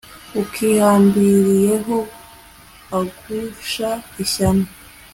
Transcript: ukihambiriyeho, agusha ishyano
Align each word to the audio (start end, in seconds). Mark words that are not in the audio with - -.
ukihambiriyeho, 0.41 1.97
agusha 2.99 3.89
ishyano 4.23 4.65